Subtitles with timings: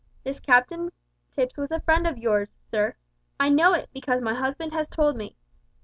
[0.23, 0.91] This Captain
[1.31, 2.95] Tipps was a friend of yours, sir.
[3.39, 5.37] I know it, because my husband has told me.